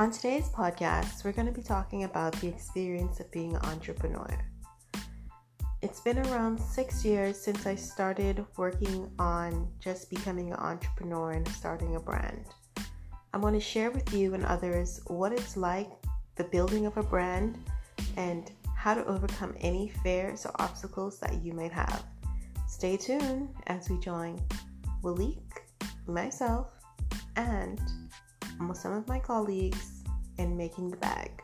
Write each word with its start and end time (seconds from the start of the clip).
On 0.00 0.10
today's 0.10 0.48
podcast, 0.48 1.24
we're 1.24 1.32
going 1.32 1.46
to 1.46 1.52
be 1.52 1.60
talking 1.60 2.04
about 2.04 2.32
the 2.40 2.48
experience 2.48 3.20
of 3.20 3.30
being 3.30 3.54
an 3.54 3.60
entrepreneur. 3.66 4.26
It's 5.82 6.00
been 6.00 6.18
around 6.20 6.58
six 6.58 7.04
years 7.04 7.38
since 7.38 7.66
I 7.66 7.74
started 7.74 8.46
working 8.56 9.10
on 9.18 9.68
just 9.78 10.08
becoming 10.08 10.52
an 10.52 10.58
entrepreneur 10.58 11.32
and 11.32 11.46
starting 11.48 11.96
a 11.96 12.00
brand. 12.00 12.46
I 13.34 13.36
want 13.36 13.56
to 13.56 13.60
share 13.60 13.90
with 13.90 14.10
you 14.14 14.32
and 14.32 14.46
others 14.46 15.02
what 15.08 15.34
it's 15.34 15.54
like, 15.54 15.90
the 16.36 16.44
building 16.44 16.86
of 16.86 16.96
a 16.96 17.02
brand, 17.02 17.62
and 18.16 18.50
how 18.74 18.94
to 18.94 19.04
overcome 19.04 19.54
any 19.60 19.92
fears 20.02 20.46
or 20.46 20.52
obstacles 20.62 21.20
that 21.20 21.44
you 21.44 21.52
might 21.52 21.72
have. 21.72 22.02
Stay 22.68 22.96
tuned 22.96 23.50
as 23.66 23.90
we 23.90 23.98
join 23.98 24.40
Walik, 25.02 25.60
myself, 26.06 26.68
and 27.36 27.78
some 28.74 28.92
of 28.92 29.08
my 29.08 29.18
colleagues 29.18 30.04
in 30.38 30.56
making 30.56 30.90
the 30.90 30.96
bag. 30.98 31.42